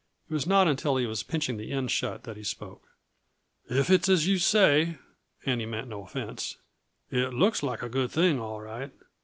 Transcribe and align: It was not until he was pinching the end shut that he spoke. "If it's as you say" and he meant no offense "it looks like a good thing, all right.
It 0.27 0.33
was 0.33 0.47
not 0.47 0.67
until 0.67 0.97
he 0.97 1.05
was 1.05 1.21
pinching 1.21 1.57
the 1.57 1.71
end 1.71 1.91
shut 1.91 2.23
that 2.23 2.35
he 2.35 2.43
spoke. 2.43 2.87
"If 3.69 3.91
it's 3.91 4.09
as 4.09 4.25
you 4.27 4.39
say" 4.39 4.97
and 5.45 5.61
he 5.61 5.67
meant 5.67 5.89
no 5.89 6.03
offense 6.05 6.57
"it 7.11 7.35
looks 7.35 7.61
like 7.61 7.83
a 7.83 7.87
good 7.89 8.09
thing, 8.09 8.39
all 8.39 8.59
right. 8.61 8.91